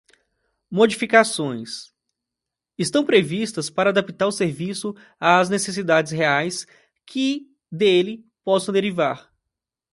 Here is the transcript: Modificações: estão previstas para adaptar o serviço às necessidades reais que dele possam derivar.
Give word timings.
Modificações: 0.67 1.93
estão 2.75 3.05
previstas 3.05 3.69
para 3.69 3.91
adaptar 3.91 4.25
o 4.25 4.31
serviço 4.31 4.95
às 5.19 5.47
necessidades 5.47 6.11
reais 6.11 6.65
que 7.05 7.45
dele 7.71 8.25
possam 8.43 8.73
derivar. 8.73 9.31